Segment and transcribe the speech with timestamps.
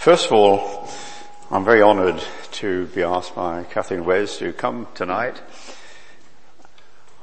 [0.00, 0.88] First of all,
[1.50, 5.38] I'm very honoured to be asked by Kathleen Wes to come tonight.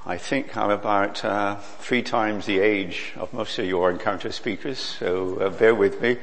[0.06, 4.78] I think I'm about uh, three times the age of most of your encounter speakers,
[4.78, 6.20] so uh, bear with me.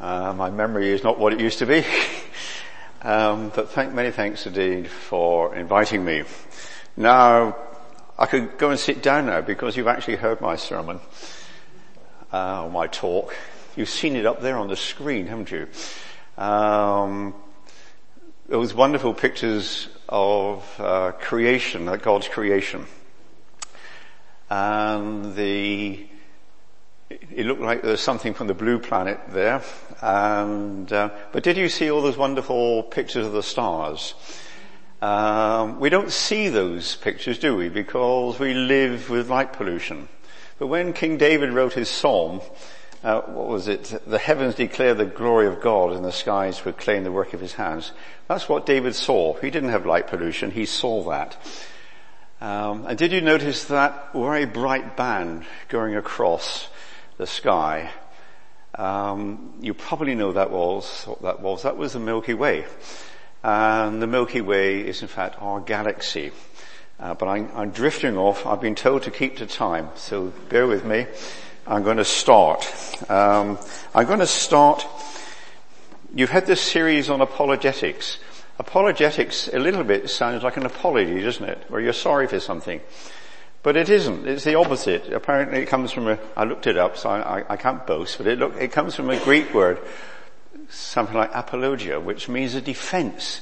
[0.00, 1.84] Uh, my memory is not what it used to be.
[3.02, 6.22] um, but thank, many thanks indeed for inviting me.
[6.96, 7.54] Now,
[8.18, 11.00] I could go and sit down now because you've actually heard my sermon,
[12.32, 13.34] uh, or my talk.
[13.76, 15.66] You've seen it up there on the screen, haven't you?
[16.38, 17.34] Um,
[18.48, 22.86] those wonderful pictures of uh, creation, God's creation,
[24.48, 26.06] and the
[27.10, 29.62] it looked like there was something from the blue planet there.
[30.00, 34.14] And uh, but did you see all those wonderful pictures of the stars?
[35.02, 37.68] Um, we don't see those pictures, do we?
[37.68, 40.08] Because we live with light pollution.
[40.58, 42.40] But when King David wrote his psalm,
[43.04, 44.00] uh, what was it?
[44.06, 47.52] The heavens declare the glory of God and the skies proclaim the work of his
[47.52, 47.92] hands.
[48.28, 49.34] That's what David saw.
[49.34, 50.50] He didn't have light pollution.
[50.50, 51.36] He saw that.
[52.40, 56.68] Um, and did you notice that very bright band going across
[57.18, 57.90] the sky?
[58.74, 61.62] Um, you probably know that was what that was.
[61.62, 62.64] That was the Milky Way.
[63.42, 66.32] And the Milky Way is in fact our galaxy.
[66.98, 68.46] Uh, but I'm, I'm drifting off.
[68.46, 71.06] I've been told to keep to time, so bear with me.
[71.66, 72.70] I'm going to start.
[73.08, 73.58] Um,
[73.94, 74.86] I'm going to start.
[76.14, 78.18] You've had this series on apologetics.
[78.58, 81.64] Apologetics, a little bit sounds like an apology, doesn't it?
[81.68, 82.82] Where you're sorry for something.
[83.62, 84.28] But it isn't.
[84.28, 85.10] It's the opposite.
[85.10, 88.26] Apparently it comes from a, I looked it up, so I, I can't boast, but
[88.26, 89.78] it, look, it comes from a Greek word,
[90.68, 93.40] something like apologia, which means a defense.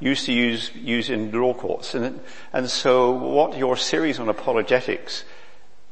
[0.00, 1.94] Used to use, use in law courts.
[1.94, 2.18] And,
[2.52, 5.24] and so what your series on apologetics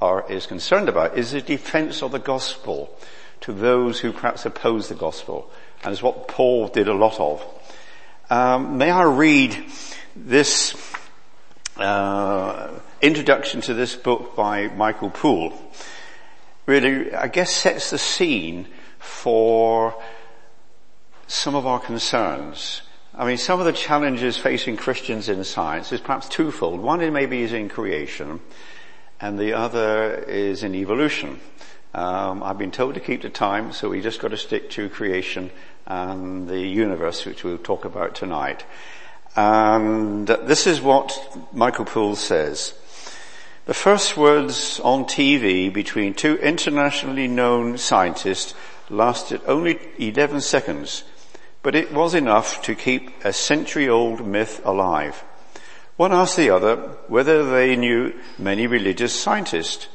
[0.00, 2.96] are, is concerned about is the defense of the gospel
[3.40, 5.50] to those who perhaps oppose the gospel.
[5.82, 7.44] And it's what Paul did a lot of.
[8.30, 9.56] Um, may I read
[10.14, 10.74] this
[11.76, 15.52] uh, introduction to this book by Michael Poole?
[16.66, 18.66] Really, I guess sets the scene
[18.98, 19.94] for
[21.26, 22.82] some of our concerns.
[23.14, 26.80] I mean, some of the challenges facing Christians in science is perhaps twofold.
[26.80, 28.40] One is maybe is in creation,
[29.20, 31.40] and the other is in evolution.
[31.94, 34.88] Um, I've been told to keep the time, so we just got to stick to
[34.88, 35.50] creation
[35.86, 38.64] and the universe, which we'll talk about tonight.
[39.34, 41.18] And this is what
[41.52, 42.74] Michael Poole says.
[43.66, 48.54] The first words on TV between two internationally known scientists
[48.90, 51.04] lasted only 11 seconds,
[51.62, 55.22] but it was enough to keep a century old myth alive.
[55.98, 56.76] One asked the other
[57.08, 59.88] whether they knew many religious scientists.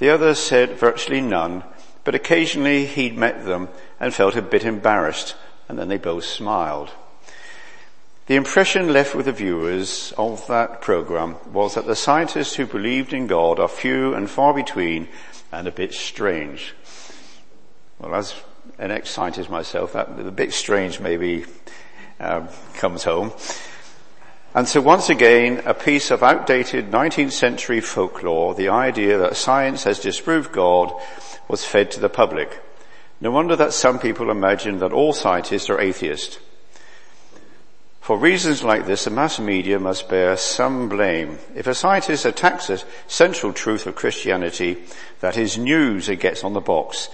[0.00, 1.62] The other said virtually none,
[2.02, 3.68] but occasionally he'd met them
[4.00, 5.36] and felt a bit embarrassed,
[5.68, 6.90] and then they both smiled.
[8.26, 13.12] The impression left with the viewers of that program was that the scientists who believed
[13.12, 15.06] in God are few and far between
[15.52, 16.74] and a bit strange.
[18.00, 18.34] Well, as
[18.76, 21.44] an ex-scientist myself, that a bit strange maybe
[22.18, 23.32] um, comes home.
[24.58, 29.84] And so once again, a piece of outdated 19th century folklore, the idea that science
[29.84, 30.92] has disproved God,
[31.46, 32.60] was fed to the public.
[33.20, 36.40] No wonder that some people imagine that all scientists are atheists.
[38.00, 41.38] For reasons like this, the mass media must bear some blame.
[41.54, 44.78] If a scientist attacks a central truth of Christianity,
[45.20, 47.10] that is news it gets on the box.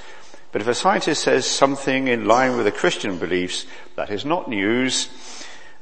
[0.50, 3.66] But if a scientist says something in line with the Christian beliefs,
[3.96, 5.10] that is not news,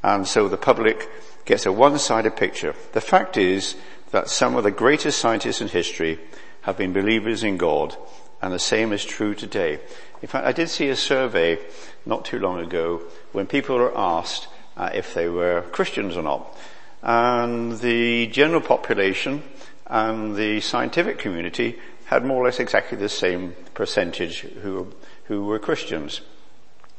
[0.02, 1.08] and so the public
[1.44, 2.74] gets a one-sided picture.
[2.92, 3.76] The fact is
[4.10, 6.20] that some of the greatest scientists in history
[6.62, 7.96] have been believers in God,
[8.40, 9.80] and the same is true today.
[10.20, 11.58] In fact, I did see a survey
[12.06, 13.02] not too long ago
[13.32, 16.56] when people were asked uh, if they were Christians or not.
[17.02, 19.42] And the general population
[19.86, 24.92] and the scientific community had more or less exactly the same percentage who,
[25.24, 26.20] who were Christians.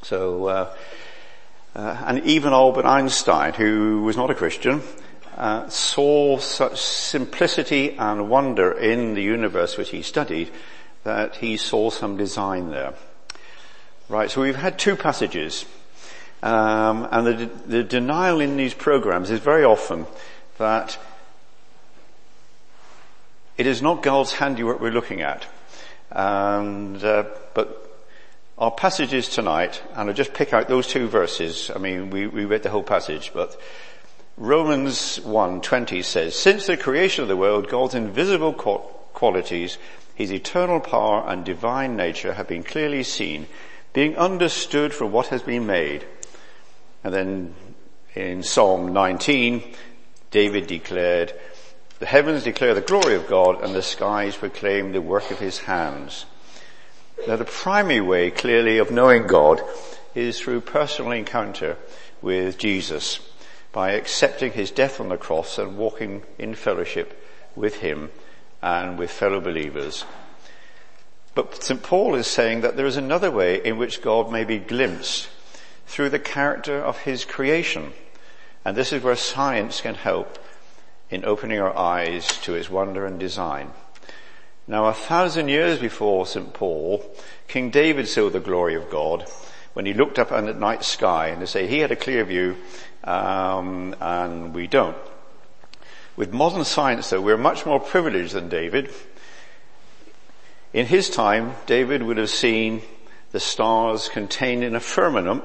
[0.01, 0.75] So, uh,
[1.75, 4.81] uh, and even Albert Einstein, who was not a Christian,
[5.37, 10.51] uh, saw such simplicity and wonder in the universe which he studied
[11.03, 12.93] that he saw some design there.
[14.09, 15.65] Right, so we've had two passages.
[16.43, 20.05] Um, and the, the denial in these programs is very often
[20.57, 20.99] that
[23.57, 25.45] it is not God's handiwork we're looking at.
[26.11, 27.23] And, uh,
[27.53, 27.82] but
[28.57, 31.71] our passages tonight, and I'll just pick out those two verses.
[31.75, 33.59] I mean, we, we read the whole passage, but
[34.37, 39.77] Romans 1.20 says, Since the creation of the world, God's invisible qualities,
[40.15, 43.47] His eternal power and divine nature have been clearly seen,
[43.91, 46.05] being understood from what has been made.
[47.03, 47.55] And then
[48.15, 49.63] in Psalm 19,
[50.31, 51.33] David declared,
[51.99, 55.59] the heavens declare the glory of God and the skies proclaim the work of his
[55.59, 56.25] hands.
[57.27, 59.61] Now the primary way clearly of knowing God
[60.13, 61.77] is through personal encounter
[62.21, 63.19] with Jesus
[63.71, 67.19] by accepting his death on the cross and walking in fellowship
[67.55, 68.11] with him
[68.61, 70.05] and with fellow believers.
[71.35, 71.81] But St.
[71.81, 75.29] Paul is saying that there is another way in which God may be glimpsed
[75.87, 77.93] through the character of his creation.
[78.63, 80.37] And this is where science can help
[81.09, 83.71] in opening our eyes to its wonder and design.
[84.65, 86.53] Now a thousand years before St.
[86.53, 87.03] Paul,
[87.49, 89.29] King David saw the glory of God
[89.73, 92.23] when he looked up at the night sky and to say he had a clear
[92.23, 92.55] view
[93.03, 94.95] um, and we don't.
[96.15, 98.89] With modern science though, we're much more privileged than David.
[100.71, 102.83] In his time, David would have seen
[103.33, 105.43] the stars contained in a firmament,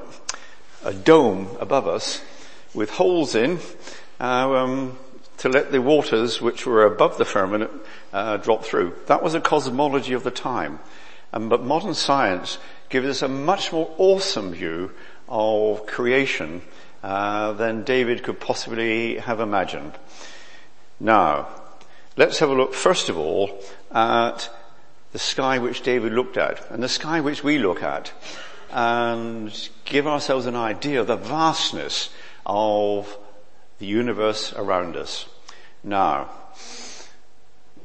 [0.85, 2.21] a dome above us,
[2.73, 3.59] with holes in,
[4.21, 4.97] uh, um,
[5.39, 7.71] to let the waters which were above the firmament
[8.13, 8.93] uh, drop through.
[9.07, 10.79] That was a cosmology of the time.
[11.31, 12.57] Um, but modern science
[12.89, 14.91] gives us a much more awesome view
[15.27, 16.61] of creation
[17.03, 19.93] uh, than David could possibly have imagined.
[20.99, 21.47] Now,
[22.17, 23.61] let's have a look first of all
[23.91, 24.49] at
[25.13, 28.11] the sky which David looked at and the sky which we look at
[28.71, 32.09] and give ourselves an idea of the vastness
[32.45, 33.17] of
[33.79, 35.25] the universe around us.
[35.83, 36.29] Now,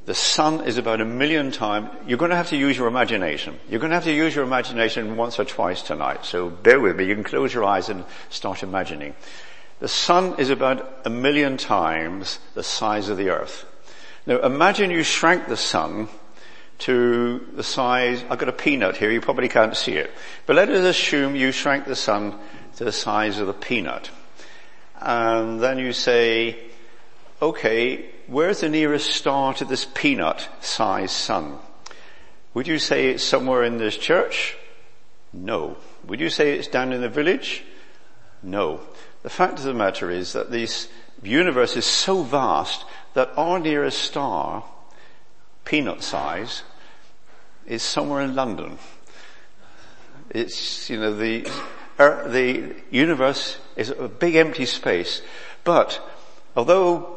[0.07, 3.59] the sun is about a million times, you're going to have to use your imagination.
[3.71, 6.97] You're going to have to use your imagination once or twice tonight, so bear with
[6.97, 7.07] me.
[7.07, 9.15] You can close your eyes and start imagining.
[9.81, 13.65] The sun is about a million times the size of the earth.
[14.27, 16.09] Now imagine you shrank the sun
[16.81, 20.11] to the size, I've got a peanut here, you probably can't see it,
[20.45, 22.39] but let us assume you shrank the sun
[22.77, 24.11] to the size of the peanut.
[25.01, 26.59] And then you say,
[27.43, 31.59] okay, where's the nearest star to this peanut-sized sun?
[32.55, 34.57] Would you say it's somewhere in this church?
[35.33, 35.77] No.
[36.07, 37.65] Would you say it's down in the village?
[38.43, 38.81] No.
[39.23, 40.89] The fact of the matter is that this
[41.23, 44.65] universe is so vast that our nearest star,
[45.65, 46.63] peanut size,
[47.67, 48.79] is somewhere in London.
[50.31, 51.51] It's, you know, the,
[51.97, 55.23] the universe is a big empty space.
[55.65, 56.01] But
[56.57, 57.15] although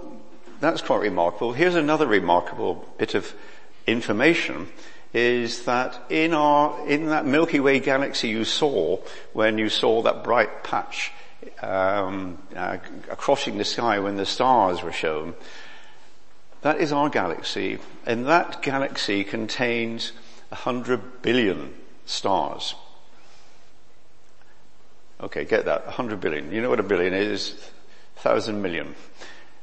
[0.59, 1.53] that's quite remarkable.
[1.53, 3.33] Here's another remarkable bit of
[3.85, 4.67] information
[5.13, 8.99] is that in our, in that Milky Way galaxy you saw
[9.33, 11.11] when you saw that bright patch
[11.61, 12.77] um, uh,
[13.15, 15.33] crossing the sky when the stars were shown,
[16.61, 20.11] that is our galaxy, and that galaxy contains
[20.51, 21.73] a hundred billion
[22.05, 22.75] stars.
[25.19, 26.51] Okay, get that, hundred billion.
[26.51, 27.55] You know what a billion is?
[28.17, 28.95] Thousand million.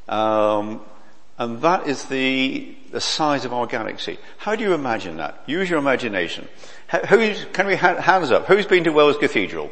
[0.09, 0.81] Um,
[1.39, 4.19] and that is the, the size of our galaxy.
[4.39, 5.43] How do you imagine that?
[5.47, 6.49] Use your imagination.
[7.09, 8.47] Who's, can we ha- hands up?
[8.47, 9.71] Who's been to Wells Cathedral?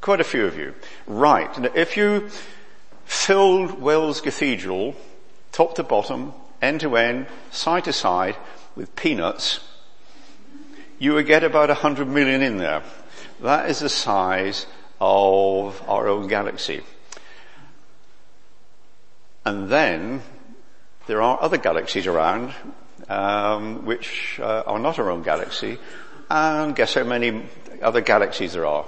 [0.00, 0.74] Quite a few of you.
[1.06, 1.56] Right.
[1.58, 2.28] Now, if you
[3.04, 4.96] filled Wells Cathedral,
[5.52, 8.36] top to bottom, end to end, side to side,
[8.74, 9.60] with peanuts,
[10.98, 12.82] you would get about hundred million in there.
[13.42, 14.66] That is the size
[15.00, 16.82] of our own galaxy.
[19.44, 20.22] And then
[21.08, 22.54] there are other galaxies around,
[23.08, 25.78] um, which uh, are not our own galaxy,
[26.30, 27.42] and guess how many
[27.82, 28.86] other galaxies there are?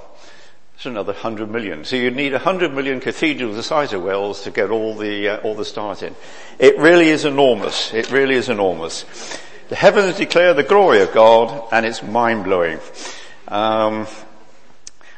[0.77, 1.85] It's another hundred million.
[1.85, 5.31] So you'd need a hundred million cathedrals the size of Wells to get all the
[5.31, 6.15] uh, all the stars in.
[6.61, 7.93] It really is enormous.
[7.93, 9.05] It really is enormous.
[9.69, 12.79] The heavens declare the glory of God, and it's mind blowing.
[13.49, 14.07] Um,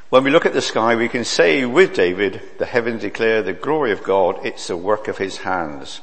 [0.09, 3.53] when we look at the sky, we can say with David, the heavens declare the
[3.53, 6.01] glory of God, it's the work of his hands.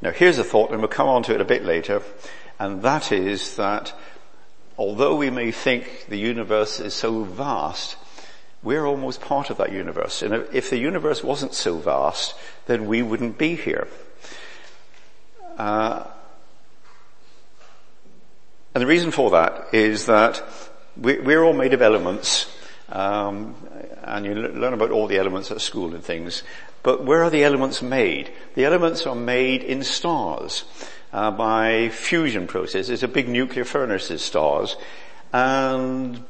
[0.00, 2.02] Now here's a thought, and we'll come on to it a bit later,
[2.60, 3.92] and that is that
[4.78, 7.96] although we may think the universe is so vast,
[8.62, 10.22] we're almost part of that universe.
[10.22, 12.34] And if the universe wasn't so vast,
[12.66, 13.88] then we wouldn't be here.
[15.58, 16.04] Uh,
[18.74, 20.42] and the reason for that is that
[20.96, 22.50] we're all made of elements
[22.90, 23.54] um,
[24.02, 26.42] and you learn about all the elements at school and things.
[26.82, 28.30] But where are the elements made?
[28.54, 30.64] The elements are made in stars
[31.12, 32.90] uh, by fusion processes.
[32.90, 34.76] It's a big nuclear furnace, is stars.
[35.32, 36.24] And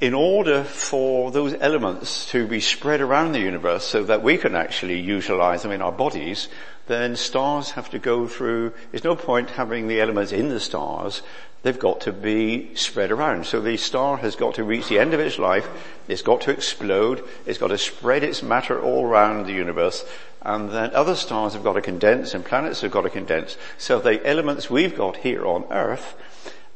[0.00, 4.54] in order for those elements to be spread around the universe so that we can
[4.54, 6.48] actually utilize them in our bodies,
[6.86, 11.22] then stars have to go through, there's no point having the elements in the stars,
[11.64, 13.46] they've got to be spread around.
[13.46, 15.66] So the star has got to reach the end of its life,
[16.06, 20.04] it's got to explode, it's got to spread its matter all around the universe,
[20.42, 23.56] and then other stars have got to condense and planets have got to condense.
[23.78, 26.14] So the elements we've got here on Earth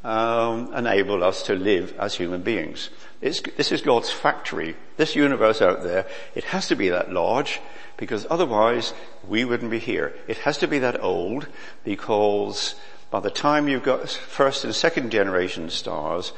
[0.02, 2.88] um, enable us to live as human beings.
[3.21, 4.75] It's, this is God's factory.
[4.97, 7.61] This universe out there, it has to be that large
[7.99, 8.95] because otherwise
[9.26, 10.14] we wouldn't be here.
[10.28, 11.47] It has to be that old
[11.85, 12.75] because
[13.11, 16.33] by the time you've got first and second generation stars,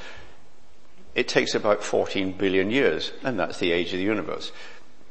[1.14, 4.52] it takes about 14 billion years, and that's the age of the universe.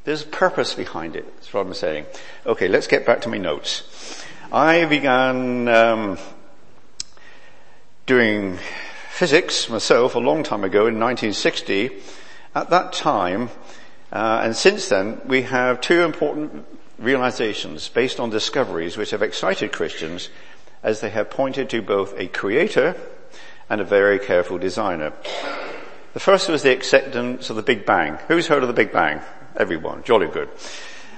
[0.06, 2.06] There's a purpose behind it, that's what I'm saying.
[2.46, 4.24] Okay, let's get back to my notes.
[4.52, 6.18] I began um,
[8.06, 8.58] doing
[9.12, 11.92] physics myself a long time ago in 1960.
[12.56, 13.50] At that time,
[14.12, 16.66] uh, and since then, we have two important
[16.98, 20.30] realizations based on discoveries which have excited Christians
[20.84, 22.96] as they have pointed to both a creator
[23.70, 25.14] and a very careful designer.
[26.14, 28.18] The first was the acceptance of the Big Bang.
[28.28, 29.22] Who's heard of the Big Bang?
[29.56, 30.04] Everyone.
[30.04, 30.50] Jolly good.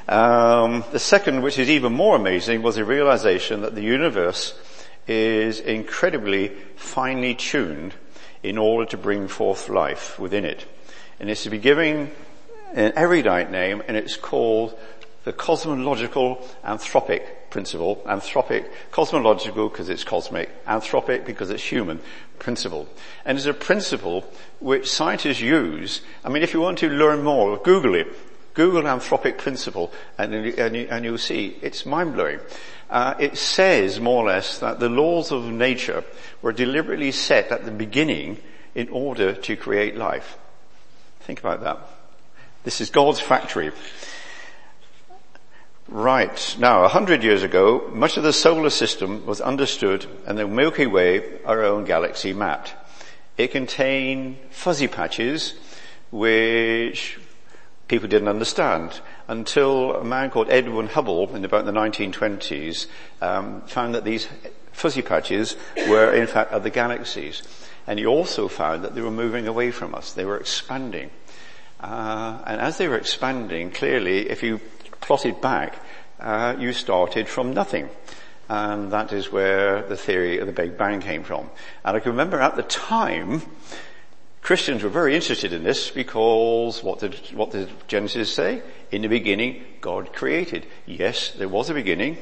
[0.08, 4.60] Um, the second, which is even more amazing, was the realization that the universe
[5.08, 7.94] is incredibly finely tuned
[8.44, 10.66] in order to bring forth life within it.
[11.20, 12.12] And it's to be given
[12.74, 14.78] an erudite name and it's called
[15.24, 18.02] the cosmological anthropic principle.
[18.08, 22.00] Anthropic, cosmological because it's cosmic, anthropic because it's human
[22.40, 22.88] principle.
[23.24, 24.26] And it's a principle
[24.60, 26.02] which scientists use.
[26.26, 28.08] I mean, if you want to learn more, Google it.
[28.54, 32.40] Google anthropic principle and, and, and you'll see it's mind blowing.
[32.90, 36.04] Uh, it says more or less that the laws of nature
[36.42, 38.38] were deliberately set at the beginning
[38.76, 40.38] in order to create life.
[41.22, 41.80] Think about that.
[42.64, 43.72] This is God's factory.
[45.92, 46.56] Right.
[46.58, 50.86] Now, a hundred years ago, much of the solar system was understood and the Milky
[50.86, 52.74] Way, our own galaxy, mapped.
[53.38, 55.54] It contained fuzzy patches
[56.10, 57.20] which
[57.90, 62.88] people didn't understand until a man called Edwin Hubble in about the 1920s
[63.22, 64.30] um, found that these
[64.72, 65.58] fuzzy patches
[65.90, 67.44] were in fact other galaxies.
[67.86, 70.14] And he also found that they were moving away from us.
[70.14, 71.10] They were expanding.
[71.82, 74.62] Uh, and as they were expanding, clearly, if you
[75.02, 75.84] plotted back,
[76.20, 77.90] uh, you started from nothing.
[78.48, 81.50] And that is where the theory of the Big Bang came from.
[81.86, 83.42] And I can remember at the time,
[84.42, 88.62] Christians were very interested in this because what did, what did Genesis say?
[88.92, 90.66] In the beginning, God created.
[90.86, 92.18] Yes, there was a beginning.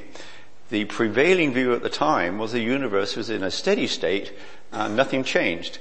[0.69, 4.33] The prevailing view at the time was the universe was in a steady state
[4.71, 5.79] and nothing changed.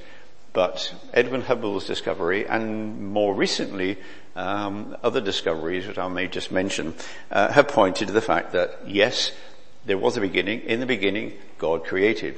[0.53, 3.97] But Edwin Hubble's discovery and more recently
[4.35, 6.95] um, other discoveries that I may just mention
[7.31, 9.31] uh, have pointed to the fact that yes,
[9.85, 10.61] there was a beginning.
[10.61, 12.37] In the beginning, God created.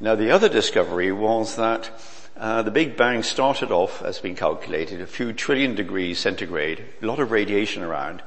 [0.00, 1.90] Now the other discovery was that
[2.36, 7.06] uh, the Big Bang started off, as been calculated, a few trillion degrees centigrade, a
[7.06, 8.22] lot of radiation around.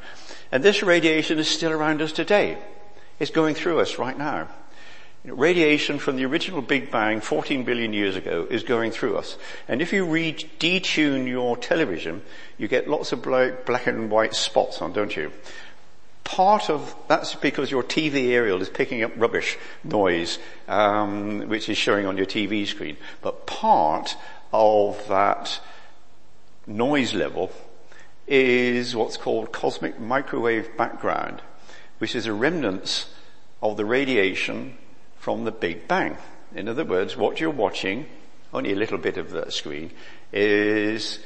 [0.51, 2.57] And this radiation is still around us today.
[3.19, 4.49] It's going through us right now.
[5.23, 9.37] Radiation from the original Big Bang 14 billion years ago is going through us.
[9.67, 12.23] And if you re- detune your television,
[12.57, 15.31] you get lots of black and white spots on, don't you?
[16.31, 21.77] part of that's because your TV aerial is picking up rubbish noise, um, which is
[21.77, 22.95] showing on your TV screen.
[23.21, 24.15] But part
[24.53, 25.59] of that
[26.65, 27.51] noise level
[28.27, 31.41] is what's called cosmic microwave background,
[31.97, 33.13] which is a remnants
[33.61, 34.77] of the radiation
[35.21, 36.17] from the Big Bang.
[36.55, 38.07] In other words, what you're watching,
[38.51, 39.91] only a little bit of that screen,
[40.33, 41.19] is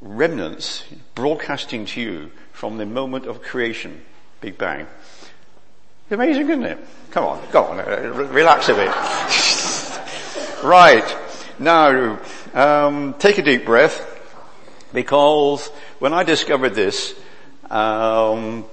[0.00, 0.84] remnants
[1.16, 4.02] broadcasting to you from the moment of creation
[4.40, 4.86] Big Bang.
[6.12, 6.78] Amazing, isn't it?
[7.10, 7.78] Come on, go on,
[8.32, 8.88] relax a bit.
[10.64, 11.16] right,
[11.58, 12.20] now,
[12.54, 14.00] um, take a deep breath,
[14.92, 15.66] because
[15.98, 17.18] when I discovered this,
[17.68, 18.64] um,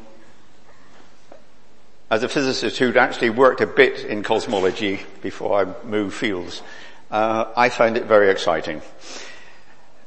[2.12, 6.62] as a physicist who'd actually worked a bit in cosmology before I moved fields,
[7.10, 8.84] uh, I found it very exciting.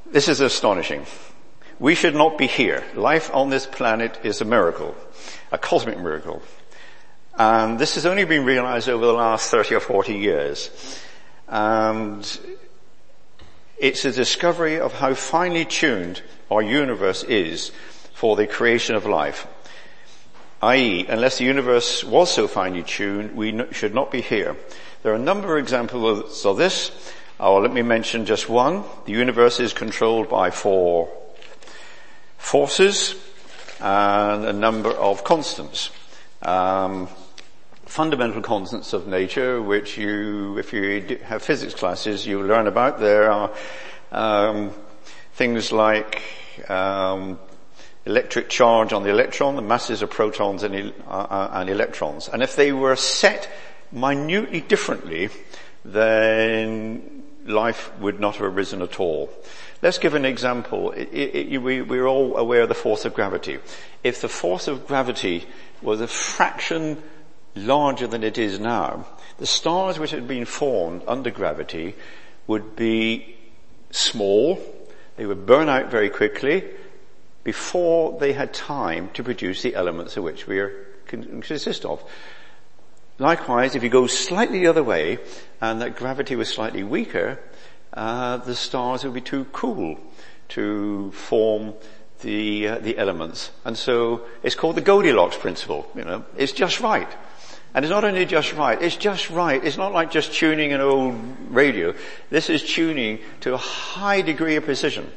[0.06, 1.06] This is astonishing.
[1.80, 2.84] We should not be here.
[2.94, 4.94] Life on this planet is a miracle
[5.54, 6.42] a cosmic miracle.
[7.38, 10.70] And this has only been realized over the last 30 or 40 years.
[11.48, 12.40] And
[13.78, 17.70] it's a discovery of how finely tuned our universe is
[18.12, 19.46] for the creation of life.
[20.64, 24.56] I.e., unless the universe was so finely tuned, we should not be here.
[25.02, 26.90] There are a number of examples of this.
[27.38, 28.82] Oh, let me mention just one.
[29.04, 31.10] The universe is controlled by four
[32.38, 33.14] forces
[33.78, 35.90] and a number of constants.
[36.40, 37.08] Um,
[37.84, 43.00] fundamental constants of nature, which you, if you have physics classes, you learn about.
[43.00, 43.50] There are
[44.12, 44.70] um,
[45.34, 46.22] things like
[46.70, 47.38] um,
[48.06, 52.28] electric charge on the electron, the masses of protons and, uh, uh, and electrons.
[52.28, 53.50] And if they were set
[53.90, 55.30] minutely differently,
[55.84, 59.30] then life would not have arisen at all.
[59.82, 60.92] Let's give an example.
[60.92, 63.58] It, it, we, we're all aware of the force of gravity.
[64.02, 65.46] If the force of gravity
[65.82, 67.02] was a fraction
[67.54, 69.06] larger than it is now,
[69.38, 71.94] the stars which had been formed under gravity
[72.46, 73.36] would be
[73.90, 74.60] small,
[75.16, 76.64] they would burn out very quickly
[77.44, 80.72] before they had time to produce the elements of which we are
[81.06, 82.02] consist of.
[83.18, 85.18] Likewise, if you go slightly the other way
[85.60, 87.38] and that gravity was slightly weaker,
[87.92, 89.98] uh, the stars would be too cool
[90.48, 91.74] to form
[92.22, 95.86] the uh, the elements, and so it's called the Goldilocks principle.
[95.94, 97.08] You know, it's just right.
[97.74, 99.62] And it's not only just right, it's just right.
[99.62, 101.16] It's not like just tuning an old
[101.50, 101.92] radio.
[102.30, 105.10] This is tuning to a high degree of precision.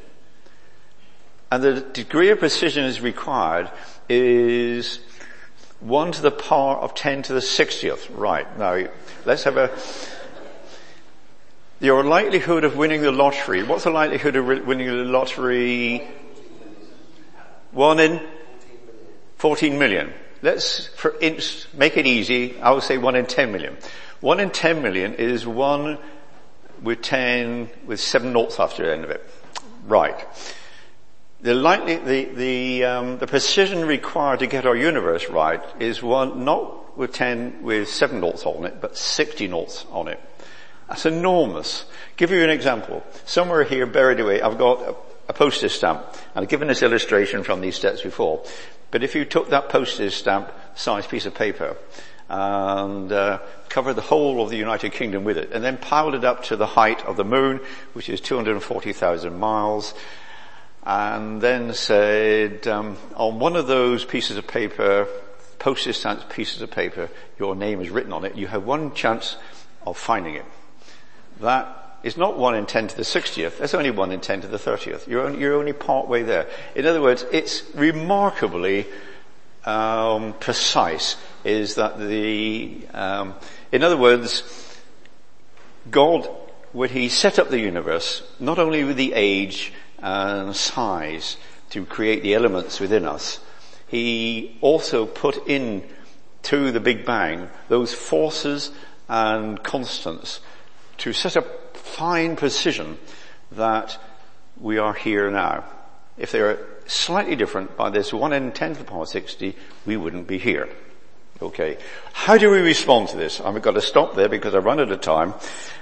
[1.50, 3.72] And the degree of precision is required
[4.10, 5.00] is
[5.80, 8.10] 1 to the power of 10 to the 60th.
[8.14, 8.88] Right, now
[9.26, 9.72] let's have a,
[11.80, 16.06] your likelihood of winning the lottery, what's the likelihood of winning the lottery?
[17.72, 18.22] 1 in?
[19.38, 20.14] 14 million.
[20.42, 23.78] Let's, for inch, make it easy, I would say 1 in 10 million.
[24.20, 25.98] 1 in 10 million is 1
[26.82, 29.26] with 10, with 7 noughts after the end of it.
[29.88, 30.26] Right
[31.42, 36.98] the the, the, um, the precision required to get our universe right is one, not
[36.98, 40.20] with 10 with 7 noughts on it, but 60 noughts on it.
[40.88, 41.86] That's enormous.
[42.16, 43.04] Give you an example.
[43.26, 44.96] Somewhere here buried away, I've got a,
[45.30, 46.00] a postage stamp,
[46.34, 48.44] and I've given this illustration from these steps before.
[48.90, 51.76] But if you took that postage stamp sized piece of paper
[52.30, 53.40] and uh,
[53.70, 56.56] covered the whole of the United Kingdom with it, and then piled it up to
[56.56, 57.60] the height of the moon,
[57.94, 59.94] which is 240,000 miles,
[60.88, 65.06] and then said, um, on one of those pieces of paper,
[65.60, 69.36] postage stamp pieces of paper, your name is written on it, you have one chance
[69.86, 70.46] of finding it.
[71.42, 74.48] That is not one in 10 to the 60th, that's only one in 10 to
[74.48, 75.08] the 30th.
[75.08, 76.48] You're only, you're only part way there.
[76.74, 78.86] In other words, it's remarkably
[79.66, 83.36] um, precise is that the, um,
[83.74, 84.42] in other words,
[85.92, 86.30] God,
[86.72, 91.38] when He set up the universe, not only with the age and size
[91.70, 93.40] to create the elements within us,
[93.88, 95.84] he also put in
[96.44, 98.72] to the Big Bang those forces
[99.10, 100.40] and constants
[100.98, 101.42] to set a
[101.74, 102.98] fine precision
[103.52, 103.98] that
[104.60, 105.64] we are here now.
[106.18, 109.56] If they are slightly different by this 1 in 10 to the power 60,
[109.86, 110.70] we wouldn't be here.
[111.42, 111.78] Okay.
[112.14, 113.40] How do we respond to this?
[113.40, 115.36] I've got to stop there because I've run out of time.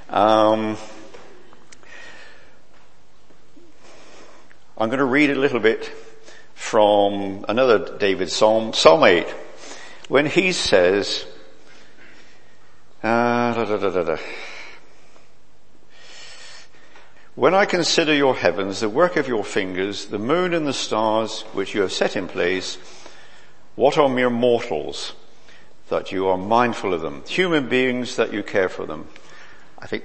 [0.09, 0.77] Um,
[4.77, 5.89] I'm going to read a little bit
[6.53, 9.25] from another David Psalm, Psalm 8,
[10.09, 11.25] when he says,
[13.01, 14.17] uh, da, da, da,
[17.35, 21.43] when I consider your heavens, the work of your fingers, the moon and the stars
[21.53, 22.77] which you have set in place,
[23.75, 25.13] what are mere mortals
[25.87, 29.07] that you are mindful of them, human beings that you care for them?
[29.79, 30.03] I think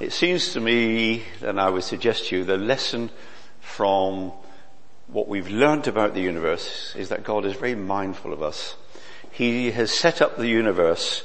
[0.00, 3.10] it seems to me, and I would suggest to you, the lesson
[3.74, 4.32] from
[5.06, 8.76] what we've learned about the universe is that God is very mindful of us.
[9.30, 11.24] He has set up the universe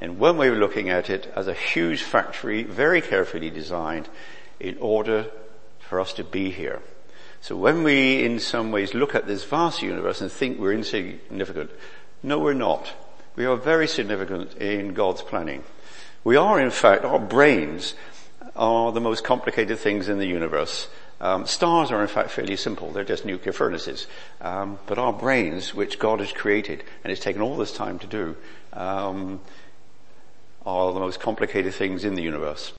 [0.00, 4.08] in one way of looking at it as a huge factory, very carefully designed
[4.60, 5.26] in order
[5.78, 6.80] for us to be here.
[7.40, 11.70] So when we in some ways look at this vast universe and think we're insignificant,
[12.22, 12.92] no we're not.
[13.36, 15.62] We are very significant in God's planning.
[16.24, 17.94] We are in fact, our brains
[18.56, 20.88] are the most complicated things in the universe.
[21.20, 22.90] Um, stars are in fact fairly simple.
[22.90, 24.06] They're just nuclear furnaces.
[24.40, 28.06] Um, but our brains, which God has created and it's taken all this time to
[28.06, 28.36] do,
[28.72, 29.40] um,
[30.64, 32.66] are the most complicated things in the universe.